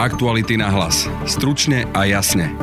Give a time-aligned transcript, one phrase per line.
[0.00, 1.04] Aktuality na hlas.
[1.28, 2.56] Stručne a jasne.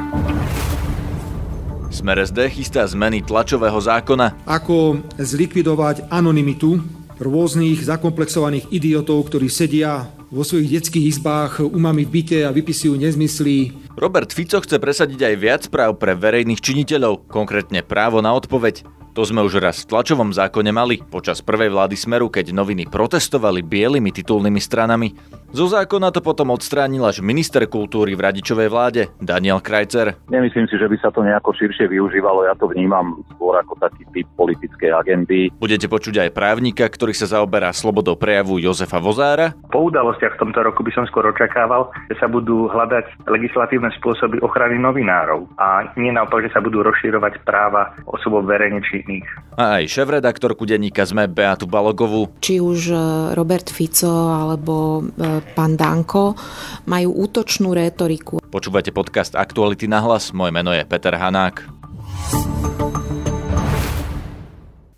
[1.93, 4.41] Smer SD chystá zmeny tlačového zákona.
[4.49, 6.81] Ako zlikvidovať anonymitu
[7.21, 13.69] rôznych zakomplexovaných idiotov, ktorí sedia vo svojich detských izbách umami v byte a vypisujú nezmysly.
[13.93, 18.81] Robert Fico chce presadiť aj viac práv pre verejných činiteľov, konkrétne právo na odpoveď.
[19.17, 23.65] To sme už raz v tlačovom zákone mali počas prvej vlády Smeru, keď noviny protestovali
[23.65, 25.09] bielými titulnými stranami.
[25.47, 30.19] Zo zákona to potom odstránil až minister kultúry v radičovej vláde, Daniel Krajcer.
[30.27, 34.03] Nemyslím si, že by sa to nejako širšie využívalo, ja to vnímam skôr ako taký
[34.11, 35.47] typ politickej agendy.
[35.55, 39.55] Budete počuť aj právnika, ktorý sa zaoberá slobodou prejavu Jozefa Vozára.
[39.71, 44.43] Po udalostiach v tomto roku by som skôr očakával, že sa budú hľadať legislatívne spôsoby
[44.43, 49.23] ochrany novinárov a nie naopak, že sa budú rozširovať práva osobov verejne činných.
[49.55, 52.35] A aj šéf-redaktorku denníka sme Beatu Balogovú.
[52.43, 52.95] Či už e,
[53.33, 56.37] Robert Fico alebo e, pán Danko
[56.85, 58.39] majú útočnú rétoriku.
[58.47, 61.77] Počúvate podcast Aktuality na hlas, moje meno je Peter Hanák.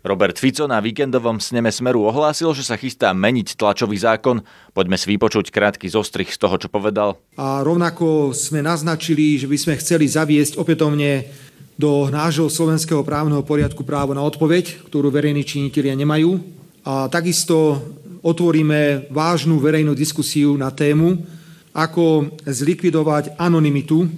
[0.00, 4.40] Robert Fico na víkendovom sneme Smeru ohlásil, že sa chystá meniť tlačový zákon.
[4.72, 7.20] Poďme si vypočuť krátky zostrih z toho, čo povedal.
[7.36, 11.28] A rovnako sme naznačili, že by sme chceli zaviesť opätovne
[11.76, 16.36] do nášho slovenského právneho poriadku právo na odpoveď, ktorú verejní činitelia nemajú.
[16.88, 17.84] A takisto
[18.20, 21.20] otvoríme vážnu verejnú diskusiu na tému,
[21.72, 24.08] ako zlikvidovať anonymitu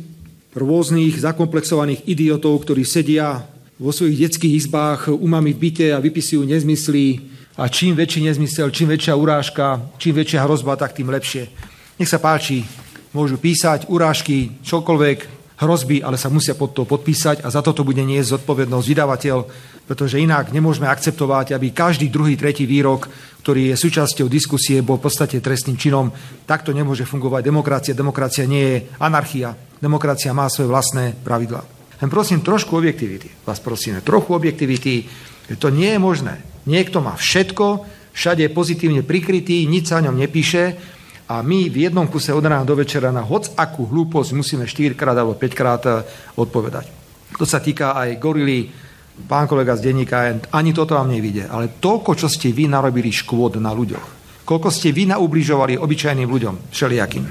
[0.53, 3.45] rôznych zakomplexovaných idiotov, ktorí sedia
[3.80, 7.20] vo svojich detských izbách umami v byte a vypisujú nezmysly
[7.56, 11.48] a čím väčší nezmysel, čím väčšia urážka, čím väčšia hrozba, tak tým lepšie.
[12.00, 12.64] Nech sa páči,
[13.12, 18.03] môžu písať urážky, čokoľvek, hrozby, ale sa musia pod to podpísať a za toto bude
[18.03, 19.39] niesť zodpovednosť vydavateľ,
[19.87, 23.07] pretože inak nemôžeme akceptovať, aby každý druhý, tretí výrok,
[23.47, 26.11] ktorý je súčasťou diskusie, bol v podstate trestným činom.
[26.47, 27.95] Takto nemôže fungovať demokracia.
[27.95, 29.55] Demokracia nie je anarchia.
[29.79, 31.63] Demokracia má svoje vlastné pravidlá.
[32.03, 33.31] Len prosím, trošku objektivity.
[33.47, 35.07] Vás prosíme, trochu objektivity.
[35.59, 36.35] To nie je možné.
[36.67, 40.92] Niekto má všetko, všade je pozitívne prikrytý, nič sa o ňom nepíše
[41.33, 44.93] a my v jednom kuse od rána do večera na hoc akú hlúposť musíme 4
[44.93, 46.05] krát alebo 5 krát eh,
[46.37, 46.93] odpovedať.
[47.41, 48.69] To sa týka aj gorily,
[49.25, 51.48] pán kolega z denníka, ani toto vám nevidie.
[51.48, 56.69] Ale toľko, čo ste vy narobili škôd na ľuďoch, koľko ste vy naubližovali obyčajným ľuďom,
[56.69, 57.25] všelijakým,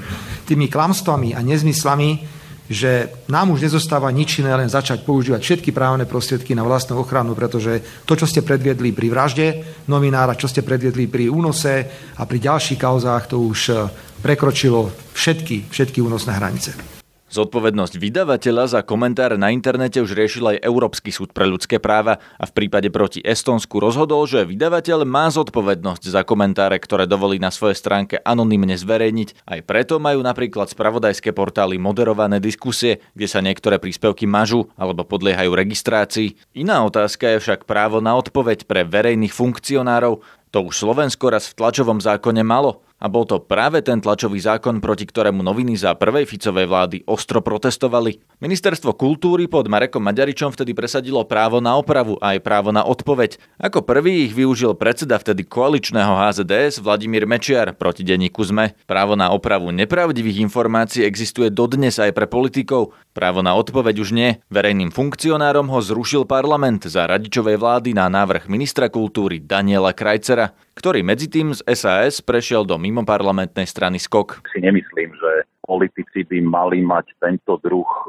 [0.50, 2.41] tými klamstvami a nezmyslami,
[2.72, 7.36] že nám už nezostáva nič iné, len začať používať všetky právne prostriedky na vlastnú ochranu,
[7.36, 9.46] pretože to, čo ste predviedli pri vražde
[9.86, 13.76] novinára, čo ste predviedli pri únose a pri ďalších kauzách, to už eh,
[14.24, 16.91] prekročilo všetky, všetky únosné hranice.
[17.32, 22.44] Zodpovednosť vydavateľa za komentár na internete už riešil aj Európsky súd pre ľudské práva a
[22.44, 27.80] v prípade proti Estonsku rozhodol, že vydavateľ má zodpovednosť za komentáre, ktoré dovolí na svojej
[27.80, 29.48] stránke anonymne zverejniť.
[29.48, 35.56] Aj preto majú napríklad spravodajské portály moderované diskusie, kde sa niektoré príspevky mažú alebo podliehajú
[35.56, 36.36] registrácii.
[36.52, 40.20] Iná otázka je však právo na odpoveď pre verejných funkcionárov.
[40.52, 42.84] To už Slovensko raz v tlačovom zákone malo.
[43.02, 47.42] A bol to práve ten tlačový zákon, proti ktorému noviny za prvej Ficovej vlády ostro
[47.42, 48.22] protestovali.
[48.38, 53.42] Ministerstvo kultúry pod Marekom Maďaričom vtedy presadilo právo na opravu a aj právo na odpoveď.
[53.58, 58.78] Ako prvý ich využil predseda vtedy koaličného HZDS Vladimír Mečiar proti denníku ZME.
[58.86, 62.94] Právo na opravu nepravdivých informácií existuje dodnes aj pre politikov.
[63.10, 64.38] Právo na odpoveď už nie.
[64.46, 71.04] Verejným funkcionárom ho zrušil parlament za radičovej vlády na návrh ministra kultúry Daniela Krajcera ktorý
[71.04, 74.44] medzi tým z SAS prešiel do mimoparlamentnej strany SKOK.
[74.52, 78.00] Si nemyslím, že politici by mali mať tento druh e,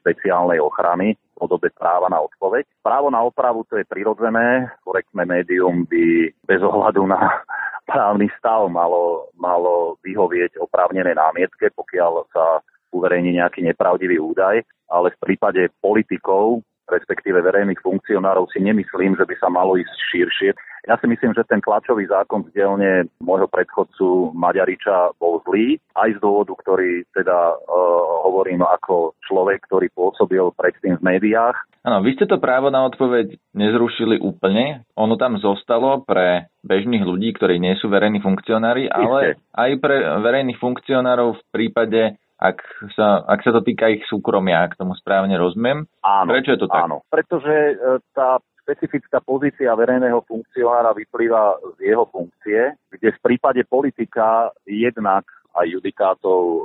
[0.00, 2.64] špeciálnej ochrany v podobe práva na odpoveď.
[2.80, 7.20] Právo na opravu to je prirodzené, korektné médium by bez ohľadu na
[7.90, 14.62] právny stav malo, malo vyhovieť oprávnené námietke, pokiaľ sa uverejní nejaký nepravdivý údaj,
[14.92, 20.50] ale v prípade politikov respektíve verejných funkcionárov si nemyslím, že by sa malo ísť širšie.
[20.82, 26.10] Ja si myslím, že ten tlačový zákon z dielne môjho predchodcu Maďariča bol zlý, aj
[26.14, 31.54] z dôvodu, ktorý teda uh, hovorím ako človek, ktorý pôsobil predtým v médiách.
[31.86, 34.82] Áno, vy ste to právo na odpoveď nezrušili úplne.
[34.98, 40.58] Ono tam zostalo pre bežných ľudí, ktorí nie sú verejní funkcionári, ale aj pre verejných
[40.58, 42.58] funkcionárov v prípade ak
[42.98, 45.86] sa, ak sa to týka ich súkromia, ak tomu správne rozumiem.
[46.02, 46.90] Áno, Prečo je to tak?
[46.90, 47.74] Áno, pretože e,
[48.10, 55.68] tá špecifická pozícia verejného funkcionára vyplýva z jeho funkcie, kde v prípade politika jednak aj
[55.68, 56.60] judikátov e,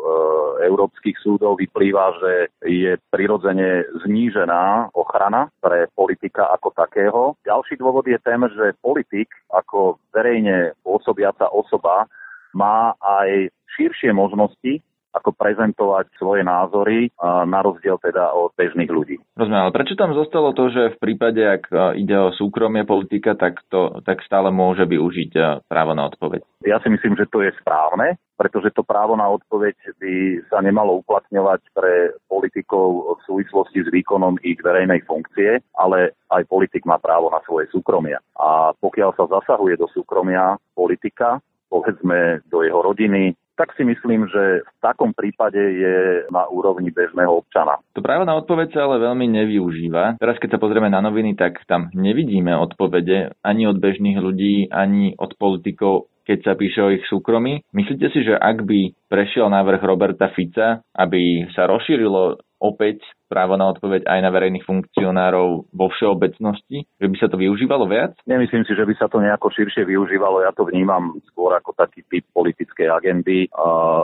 [0.72, 2.34] európskych súdov vyplýva, že
[2.64, 7.22] je prirodzene znížená ochrana pre politika ako takého.
[7.44, 12.08] Ďalší dôvod je ten, že politik ako verejne pôsobiaca osoba
[12.56, 14.80] má aj širšie možnosti
[15.18, 19.18] ako prezentovať svoje názory na rozdiel teda od bežných ľudí.
[19.34, 21.64] Rozumiem, ale prečo tam zostalo to, že v prípade, ak
[21.98, 26.46] ide o súkromie politika, tak, to, tak stále môže využiť právo na odpoveď?
[26.66, 30.14] Ja si myslím, že to je správne, pretože to právo na odpoveď by
[30.50, 36.86] sa nemalo uplatňovať pre politikov v súvislosti s výkonom ich verejnej funkcie, ale aj politik
[36.86, 38.22] má právo na svoje súkromia.
[38.38, 44.62] A pokiaľ sa zasahuje do súkromia politika, povedzme do jeho rodiny, tak si myslím, že
[44.62, 45.98] v takom prípade je
[46.30, 47.82] na úrovni bežného občana.
[47.98, 50.22] To právo na odpoveď sa ale veľmi nevyužíva.
[50.22, 55.18] Teraz keď sa pozrieme na noviny, tak tam nevidíme odpovede ani od bežných ľudí, ani
[55.18, 57.64] od politikov keď sa píše o ich súkromí.
[57.72, 63.70] Myslíte si, že ak by prešiel návrh Roberta Fica, aby sa rozšírilo opäť právo na
[63.70, 68.18] odpoveď aj na verejných funkcionárov vo všeobecnosti, že by sa to využívalo viac?
[68.26, 70.42] Nemyslím si, že by sa to nejako širšie využívalo.
[70.42, 73.46] Ja to vnímam skôr ako taký typ politickej agendy.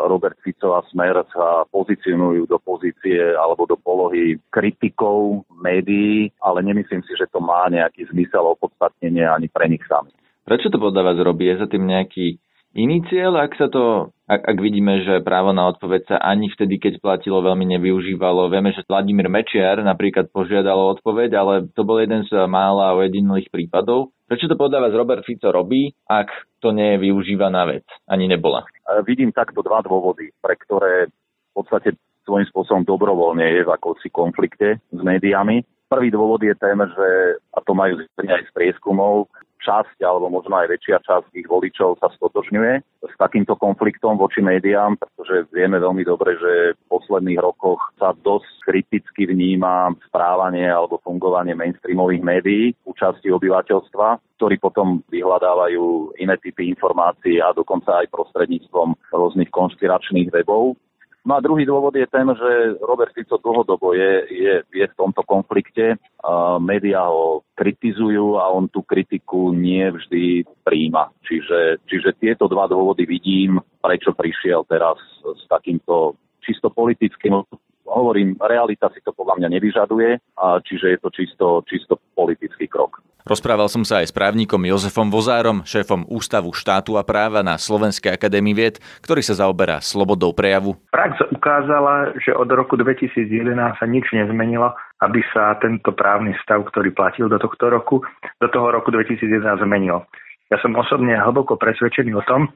[0.05, 7.01] Robert Fico a Smer sa pozicionujú do pozície alebo do polohy kritikov médií, ale nemyslím
[7.03, 10.13] si, že to má nejaký zmysel opodstatnenie ani pre nich samých.
[10.43, 11.47] Prečo to podľa vás robí?
[11.47, 12.35] Je za tým nejaký
[12.75, 16.83] iný cieľ, ak sa to, ak, ak vidíme, že právo na odpoveď sa ani vtedy,
[16.83, 18.51] keď platilo, veľmi nevyužívalo.
[18.51, 23.47] Vieme, že Vladimír Mečiar napríklad požiadal o odpoveď, ale to bol jeden z mála ojedinelých
[23.55, 24.11] prípadov.
[24.27, 26.27] Prečo to podľa vás Robert Fico robí, ak
[26.59, 27.87] to nie je využívaná vec?
[28.03, 28.67] Ani nebola.
[29.07, 31.95] Vidím takto dva dôvody, pre ktoré v podstate
[32.27, 35.63] svojím spôsobom dobrovoľne je v akousi konflikte s médiami.
[35.87, 37.07] Prvý dôvod je ten, že,
[37.53, 39.29] a to majú aj z prieskumov,
[39.63, 42.73] časť alebo možno aj väčšia časť ich voličov sa stotožňuje
[43.07, 48.51] s takýmto konfliktom voči médiám, pretože vieme veľmi dobre, že v posledných rokoch sa dosť
[48.67, 56.67] kriticky vníma správanie alebo fungovanie mainstreamových médií u časti obyvateľstva, ktorí potom vyhľadávajú iné typy
[56.71, 60.75] informácií a dokonca aj prostredníctvom rôznych konšpiračných webov.
[61.23, 65.23] No a druhý dôvod je ten, že Robert Fico dlhodobo je, je, je v tomto
[65.23, 65.95] konflikte.
[66.19, 71.15] Uh, média ho kritizujú a on tú kritiku nie vždy príjma.
[71.23, 77.39] Čiže, čiže tieto dva dôvody vidím, prečo prišiel teraz s takýmto čisto politickým
[77.85, 80.09] hovorím, realita si to podľa mňa nevyžaduje,
[80.39, 83.03] a čiže je to čisto, čisto politický krok.
[83.23, 88.11] Rozprával som sa aj s právnikom Jozefom Vozárom, šéfom Ústavu štátu a práva na Slovenskej
[88.11, 90.75] akadémii vied, ktorý sa zaoberá slobodou prejavu.
[90.91, 96.91] Prax ukázala, že od roku 2011 sa nič nezmenilo, aby sa tento právny stav, ktorý
[96.91, 98.03] platil do tohto roku,
[98.43, 100.03] do toho roku 2011 zmenil.
[100.51, 102.51] Ja som osobne hlboko presvedčený o tom,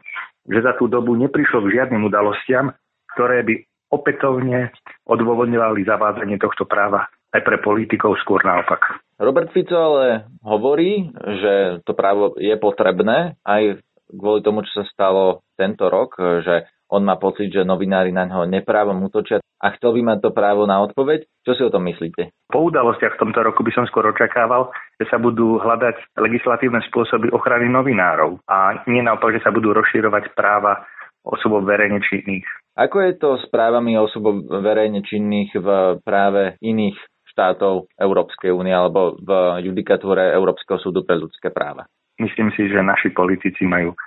[0.52, 2.76] že za tú dobu neprišlo k žiadnym udalostiam,
[3.16, 3.54] ktoré by
[3.92, 4.72] opätovne
[5.08, 9.04] odôvodňovali zavádzanie tohto práva aj pre politikov skôr naopak.
[9.20, 15.44] Robert Fico ale hovorí, že to právo je potrebné aj kvôli tomu, čo sa stalo
[15.60, 20.02] tento rok, že on má pocit, že novinári na ňo neprávom útočia a chcel by
[20.08, 21.28] mať to právo na odpoveď.
[21.44, 22.32] Čo si o tom myslíte?
[22.48, 27.28] Po udalostiach v tomto roku by som skôr očakával, že sa budú hľadať legislatívne spôsoby
[27.36, 30.88] ochrany novinárov a nie naopak, že sa budú rozširovať práva
[31.28, 32.48] osobob verejne činných.
[32.78, 36.94] Ako je to s právami osobob verejne činných v práve iných
[37.34, 39.30] štátov Európskej únie alebo v
[39.66, 41.90] judikatúre Európskeho súdu pre ľudské práva?
[42.22, 43.98] Myslím si, že naši politici majú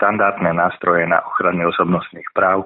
[0.00, 2.64] štandardné nástroje na ochranu osobnostných práv,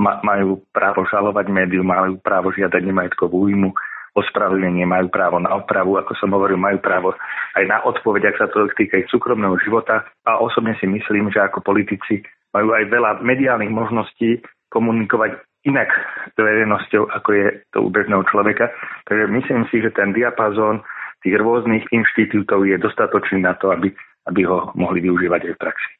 [0.00, 3.72] majú právo žalovať médium, majú právo žiadať nemajetkovú újmu,
[4.16, 7.16] ospravedlnenie, majú právo na opravu, ako som hovoril, majú právo
[7.56, 10.04] aj na odpoveď, ak sa to týka ich súkromného života.
[10.28, 12.20] A osobne si myslím, že ako politici
[12.52, 15.36] majú aj veľa mediálnych možností komunikovať
[15.68, 15.90] inak
[16.32, 18.72] s verejnosťou, ako je to u bežného človeka.
[19.04, 20.80] Takže myslím si, že ten diapazón
[21.20, 23.92] tých rôznych inštitútov je dostatočný na to, aby,
[24.24, 25.90] aby ho mohli využívať aj v praxi.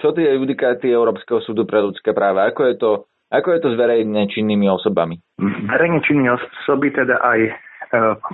[0.00, 2.48] Čo tie judikáty Európskeho súdu pre ľudské práva?
[2.48, 2.90] Ako je to,
[3.32, 5.20] ako je to s verejne činnými osobami?
[5.68, 7.52] Verejne činní osoby, teda aj e,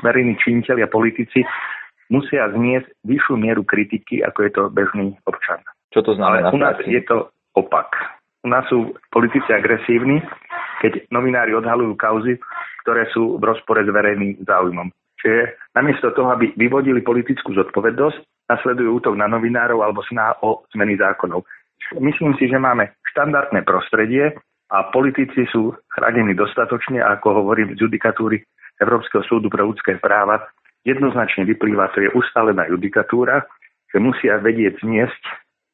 [0.02, 1.42] verejní činiteľi a politici
[2.10, 5.62] musia zniesť vyššiu mieru kritiky, ako je to bežný občan.
[5.94, 6.50] Čo to znamená?
[6.50, 8.17] Ale u nás je to opak.
[8.44, 10.22] U nás sú politici agresívni,
[10.78, 12.38] keď novinári odhalujú kauzy,
[12.86, 14.88] ktoré sú v rozpore s verejným záujmom.
[15.18, 20.94] Čiže namiesto toho, aby vyvodili politickú zodpovednosť, nasledujú útok na novinárov alebo snaha o zmeny
[20.94, 21.42] zákonov.
[21.98, 24.38] Myslím si, že máme štandardné prostredie
[24.70, 28.40] a politici sú chránení dostatočne, ako hovorím z judikatúry
[28.78, 30.46] Európskeho súdu pre ľudské práva,
[30.86, 33.42] jednoznačne vyplýva, to je ustálená judikatúra,
[33.90, 35.22] že musia vedieť zniesť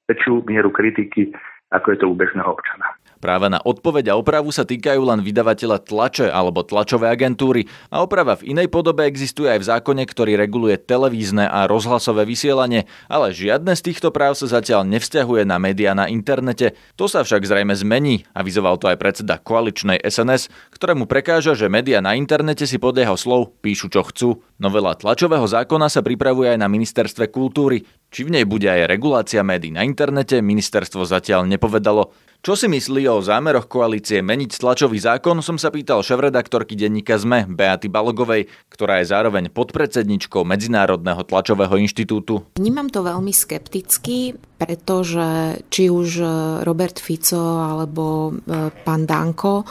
[0.08, 1.34] väčšiu mieru kritiky
[1.74, 2.94] ako je to u bežného občana.
[3.24, 8.36] Práva na odpoveď a opravu sa týkajú len vydavateľa tlače alebo tlačové agentúry a oprava
[8.36, 13.72] v inej podobe existuje aj v zákone, ktorý reguluje televízne a rozhlasové vysielanie, ale žiadne
[13.72, 16.76] z týchto práv sa zatiaľ nevzťahuje na médiá na internete.
[17.00, 22.04] To sa však zrejme zmení, avizoval to aj predseda koaličnej SNS, ktorému prekáža, že médiá
[22.04, 24.44] na internete si podľa jeho slov píšu čo chcú.
[24.54, 27.82] Novela tlačového zákona sa pripravuje aj na ministerstve kultúry.
[28.14, 32.14] Či v nej bude aj regulácia médií na internete, ministerstvo zatiaľ nepovedalo.
[32.44, 37.48] Čo si myslí o zámeroch koalície meniť tlačový zákon, som sa pýtal šéf-redaktorky denníka ZME
[37.48, 42.44] Beaty Balogovej, ktorá je zároveň podpredsedničkou Medzinárodného tlačového inštitútu.
[42.60, 46.20] Vnímam to veľmi skepticky, pretože či už
[46.68, 49.64] Robert Fico alebo e, pán Danko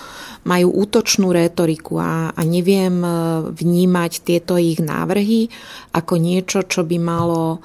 [0.50, 3.10] majú útočnú rétoriku a, a neviem e,
[3.54, 5.46] vnímať tieto ich návrhy
[5.94, 7.62] ako niečo, čo by malo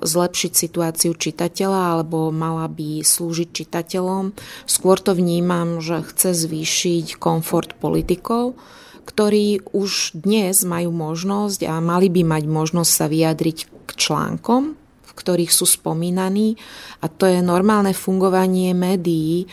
[0.00, 4.32] zlepšiť situáciu čitateľa alebo mala by slúžiť čitateľom.
[4.64, 8.56] Skôr to vnímam, že chce zvýšiť komfort politikov,
[9.04, 15.12] ktorí už dnes majú možnosť a mali by mať možnosť sa vyjadriť k článkom, v
[15.12, 16.56] ktorých sú spomínaní
[17.04, 19.50] a to je normálne fungovanie médií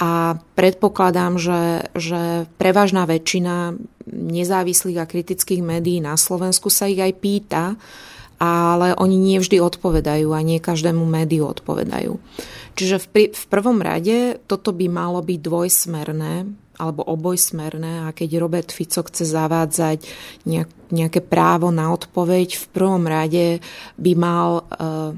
[0.00, 3.76] a predpokladám, že, že prevažná väčšina
[4.08, 7.76] nezávislých a kritických médií na Slovensku sa ich aj pýta,
[8.40, 12.16] ale oni nie vždy odpovedajú a nie každému médiu odpovedajú.
[12.72, 16.34] Čiže v, pri, v prvom rade toto by malo byť dvojsmerné
[16.80, 20.08] alebo obojsmerné a keď Robert Fico chce zavádzať
[20.48, 23.60] nejak, nejaké právo na odpoveď, v prvom rade
[24.00, 25.12] by mal uh,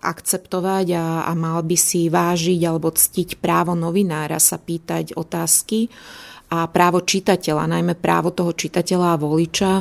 [0.00, 5.92] akceptovať a, a mal by si vážiť alebo ctiť právo novinára sa pýtať otázky
[6.48, 9.72] a právo čitateľa, najmä právo toho čitateľa a voliča,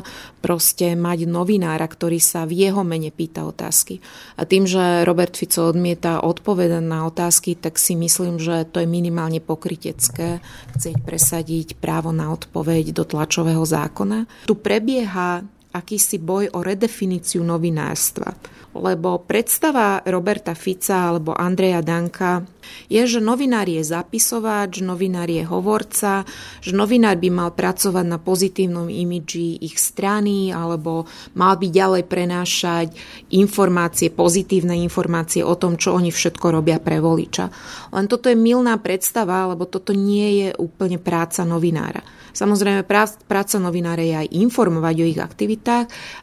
[0.44, 4.04] proste mať novinára, ktorý sa v jeho mene pýta otázky.
[4.36, 8.88] A tým, že Robert Fico odmieta odpovedať na otázky, tak si myslím, že to je
[8.88, 10.44] minimálne pokrytecké
[10.76, 14.28] chcieť presadiť právo na odpoveď do tlačového zákona.
[14.48, 18.32] Tu prebieha akýsi boj o redefiníciu novinárstva
[18.78, 22.46] lebo predstava Roberta Fica alebo Andreja Danka
[22.92, 26.28] je, že novinár je zapisovač, novinár je hovorca,
[26.60, 32.88] že novinár by mal pracovať na pozitívnom imidži ich strany alebo mal by ďalej prenášať
[33.34, 37.50] informácie, pozitívne informácie o tom, čo oni všetko robia pre voliča.
[37.96, 42.04] Len toto je milná predstava, lebo toto nie je úplne práca novinára.
[42.38, 42.86] Samozrejme,
[43.26, 45.57] práca novinára je aj informovať o ich aktivitách,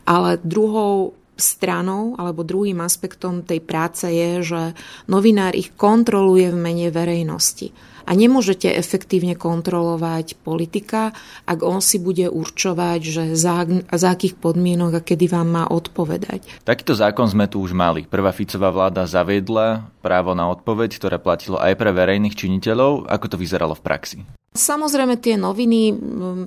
[0.06, 4.62] ale druhou stranou alebo druhým aspektom tej práce je, že
[5.10, 7.74] novinár ich kontroluje v mene verejnosti.
[8.04, 11.16] A nemôžete efektívne kontrolovať politika,
[11.48, 16.44] ak on si bude určovať, že za, za akých podmienok a kedy vám má odpovedať.
[16.68, 18.04] Takýto zákon sme tu už mali.
[18.04, 23.08] Prvá Ficová vláda zaviedla právo na odpoveď, ktoré platilo aj pre verejných činiteľov.
[23.08, 24.20] Ako to vyzeralo v praxi?
[24.54, 25.98] Samozrejme tie noviny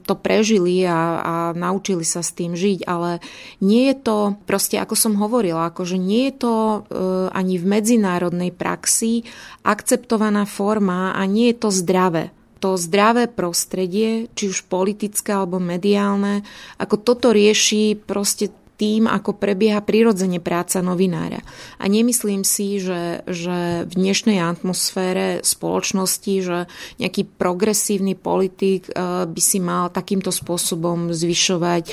[0.08, 3.20] to prežili a, a naučili sa s tým žiť, ale
[3.60, 6.80] nie je to, proste ako som hovorila, akože nie je to e,
[7.36, 9.28] ani v medzinárodnej praxi
[9.68, 12.32] akceptovaná forma a nie je to zdravé.
[12.64, 16.48] To zdravé prostredie, či už politické alebo mediálne,
[16.80, 21.42] ako toto rieši proste tým, ako prebieha prirodzene práca novinára.
[21.82, 26.58] A nemyslím si, že, že v dnešnej atmosfére spoločnosti, že
[27.02, 31.86] nejaký progresívny politik eh, by si mal takýmto spôsobom zvyšovať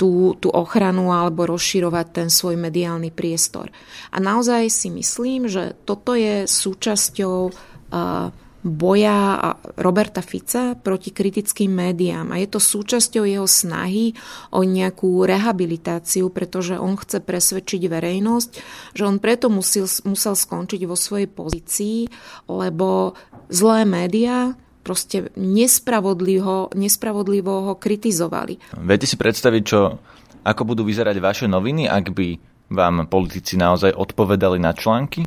[0.00, 3.70] tú, tú ochranu alebo rozširovať ten svoj mediálny priestor.
[4.10, 12.30] A naozaj si myslím, že toto je súčasťou uh, boja Roberta Fica proti kritickým médiám
[12.30, 14.14] a je to súčasťou jeho snahy
[14.54, 18.50] o nejakú rehabilitáciu, pretože on chce presvedčiť verejnosť,
[18.94, 22.06] že on preto musel, musel skončiť vo svojej pozícii,
[22.46, 23.18] lebo
[23.50, 28.58] zlé médiá proste nespravodlivo, nespravodlivo ho kritizovali.
[28.82, 29.98] Viete si predstaviť, čo,
[30.42, 32.28] ako budú vyzerať vaše noviny, ak by
[32.72, 35.26] vám politici naozaj odpovedali na články?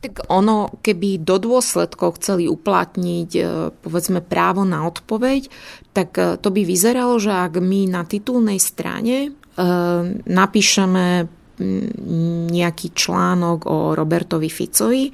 [0.00, 3.42] Tak ono, keby do dôsledkov chceli uplatniť e,
[3.84, 5.52] povedzme právo na odpoveď,
[5.92, 9.30] tak e, to by vyzeralo, že ak my na titulnej strane e,
[10.24, 11.28] napíšeme
[12.50, 15.12] nejaký článok o Robertovi Ficovi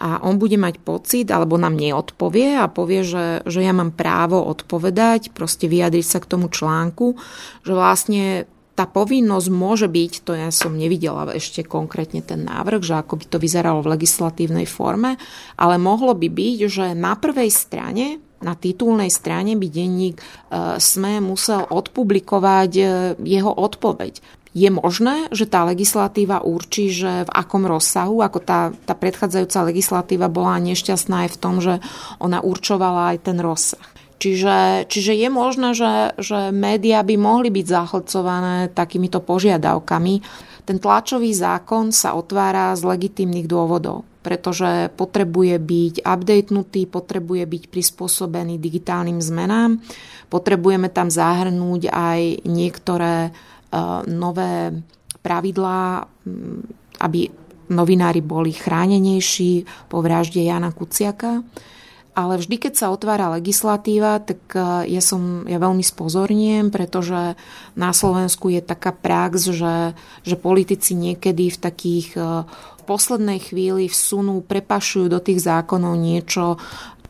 [0.00, 4.40] a on bude mať pocit, alebo nám neodpovie a povie, že, že ja mám právo
[4.40, 7.20] odpovedať, proste vyjadriť sa k tomu článku,
[7.62, 12.94] že vlastne tá povinnosť môže byť, to ja som nevidela ešte konkrétne ten návrh, že
[12.96, 15.20] ako by to vyzeralo v legislatívnej forme,
[15.60, 20.24] ale mohlo by byť, že na prvej strane na titulnej strane by denník e,
[20.82, 22.84] SME musel odpublikovať e,
[23.22, 24.18] jeho odpoveď.
[24.52, 30.28] Je možné, že tá legislatíva určí, že v akom rozsahu, ako tá, tá predchádzajúca legislatíva
[30.28, 31.80] bola nešťastná aj v tom, že
[32.20, 33.91] ona určovala aj ten rozsah.
[34.22, 40.14] Čiže, čiže je možné, že, že médiá by mohli byť zahlcované takýmito požiadavkami.
[40.62, 48.62] Ten tlačový zákon sa otvára z legitímnych dôvodov pretože potrebuje byť updatenutý, potrebuje byť prispôsobený
[48.62, 49.82] digitálnym zmenám.
[50.30, 54.78] Potrebujeme tam zahrnúť aj niektoré uh, nové
[55.26, 56.06] pravidlá,
[57.02, 57.20] aby
[57.74, 61.42] novinári boli chránenejší po vražde Jana Kuciaka.
[62.12, 64.40] Ale vždy, keď sa otvára legislatíva, tak
[64.84, 67.40] ja, som, ja veľmi spozorniem, pretože
[67.72, 72.08] na Slovensku je taká prax, že, že politici niekedy v takých
[72.84, 76.60] poslednej chvíli vsunú, prepašujú do tých zákonov niečo,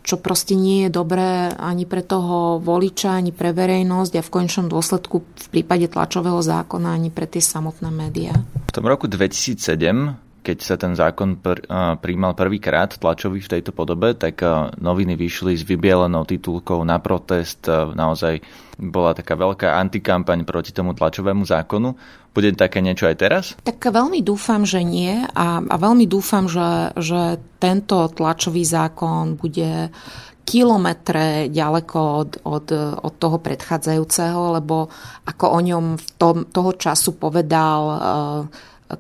[0.02, 4.66] čo proste nie je dobré ani pre toho voliča, ani pre verejnosť a v končnom
[4.66, 8.34] dôsledku v prípade tlačového zákona ani pre tie samotné médiá.
[8.70, 11.62] V tom roku 2007 keď sa ten zákon pr-
[12.02, 14.42] príjmal prvýkrát tlačový v tejto podobe, tak
[14.82, 17.70] noviny vyšli s vybielenou titulkou na protest.
[17.70, 18.42] Naozaj
[18.82, 21.94] bola taká veľká antikampaň proti tomu tlačovému zákonu.
[22.32, 23.44] Bude také niečo aj teraz?
[23.62, 29.92] Tak veľmi dúfam, že nie a, a veľmi dúfam, že, že tento tlačový zákon bude
[30.42, 32.66] kilometre ďaleko od, od,
[32.98, 34.90] od toho predchádzajúceho, lebo
[35.22, 38.00] ako o ňom v tom, toho času povedal uh,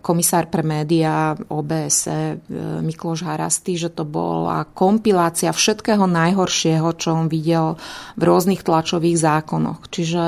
[0.00, 2.38] komisár pre médiá OBS e,
[2.80, 7.76] Mikloš Harasty, že to bola kompilácia všetkého najhoršieho, čo on videl
[8.16, 9.90] v rôznych tlačových zákonoch.
[9.92, 10.22] Čiže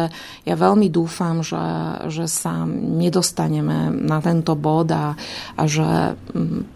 [0.44, 1.64] ja veľmi dúfam, že,
[2.12, 5.16] že sa nedostaneme na tento bod a,
[5.56, 6.18] a že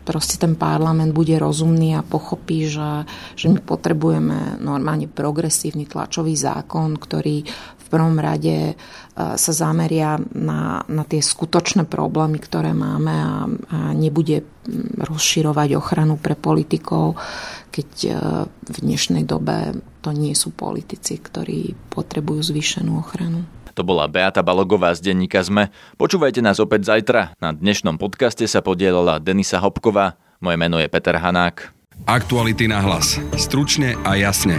[0.08, 3.04] proste ten parlament bude rozumný a pochopí, že,
[3.36, 7.44] že my potrebujeme normálne progresívny tlačový zákon, ktorý
[7.88, 8.74] prvom rade e,
[9.16, 14.44] sa zameria na, na tie skutočné problémy, ktoré máme a, a nebude
[15.00, 17.16] rozširovať ochranu pre politikov,
[17.72, 18.10] keď e,
[18.46, 23.44] v dnešnej dobe to nie sú politici, ktorí potrebujú zvýšenú ochranu.
[23.78, 25.70] To bola Beata Balogová z denníka ZME.
[25.94, 27.38] Počúvajte nás opäť zajtra.
[27.38, 30.18] Na dnešnom podcaste sa podielala Denisa Hopková.
[30.42, 31.70] Moje meno je Peter Hanák.
[32.06, 33.22] Aktuality na hlas.
[33.38, 34.58] Stručne a jasne.